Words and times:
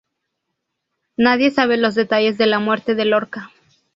Nadie 1.15 1.51
sabe 1.51 1.77
los 1.77 1.93
detalles 1.93 2.35
de 2.39 2.47
la 2.47 2.57
muerte 2.57 2.95
de 2.95 3.05
Lorca. 3.05 3.51